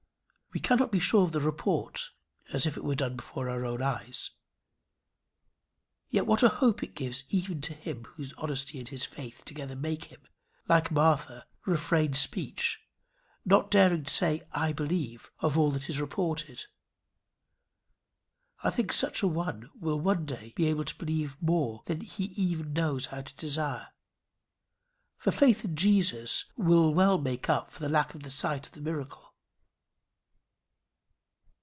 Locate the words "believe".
14.73-15.31, 20.97-21.41